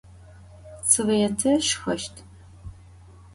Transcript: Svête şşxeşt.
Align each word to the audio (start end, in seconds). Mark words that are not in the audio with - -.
Svête 0.91 1.41
şşxeşt. 1.65 2.15